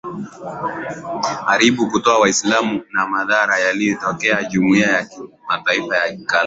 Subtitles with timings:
[1.47, 6.27] aribu kutoa waislamu na madhara yaliotokea jumuiya ya kimataifa ikalaumu